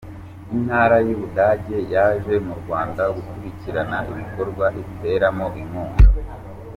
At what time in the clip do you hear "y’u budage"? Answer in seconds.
1.07-1.77